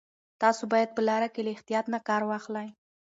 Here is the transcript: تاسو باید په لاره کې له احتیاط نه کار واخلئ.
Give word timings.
تاسو 0.41 0.63
باید 0.73 0.89
په 0.95 1.01
لاره 1.07 1.27
کې 1.33 1.41
له 1.45 1.51
احتیاط 1.55 1.85
نه 1.93 1.99
کار 2.07 2.21
واخلئ. 2.25 2.67